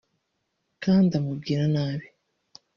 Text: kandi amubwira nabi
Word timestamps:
kandi 0.83 1.11
amubwira 1.19 1.63
nabi 1.73 2.07